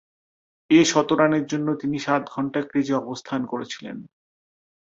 [0.69, 3.97] এ শতরানের জন্যে তিনি সাত ঘণ্টা ক্রিজে অবস্থান করেছিলেন।